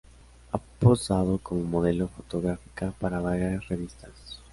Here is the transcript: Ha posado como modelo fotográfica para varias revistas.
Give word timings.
Ha 0.51 0.57
posado 0.57 1.37
como 1.37 1.61
modelo 1.63 2.07
fotográfica 2.07 2.91
para 2.99 3.19
varias 3.19 3.67
revistas. 3.67 4.41